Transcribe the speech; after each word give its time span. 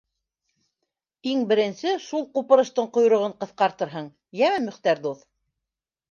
Иң 1.33 1.41
беренсе 1.51 1.91
шул 2.05 2.23
ҡупырыштың 2.37 2.87
ҡойроғон 2.95 3.35
ҡыҫҡартырһың, 3.43 4.07
йәме, 4.39 4.63
Мөхтәр 4.71 5.03
дуҫ! 5.05 5.21